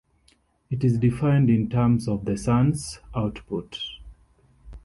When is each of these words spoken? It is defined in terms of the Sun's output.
It 0.71 0.83
is 0.83 0.97
defined 0.97 1.51
in 1.51 1.69
terms 1.69 2.07
of 2.07 2.25
the 2.25 2.35
Sun's 2.35 2.97
output. 3.13 3.77